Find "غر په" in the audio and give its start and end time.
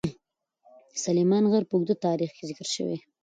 1.51-1.73